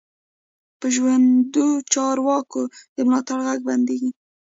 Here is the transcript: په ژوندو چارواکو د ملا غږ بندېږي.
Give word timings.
په 0.79 0.87
ژوندو 0.95 1.65
چارواکو 1.93 2.61
د 2.95 2.97
ملا 3.07 3.35
غږ 3.47 3.59
بندېږي. 3.69 4.09